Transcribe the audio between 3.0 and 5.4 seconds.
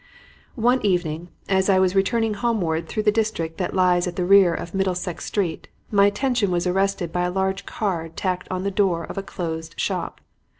the district that lies at the rear of Middlesex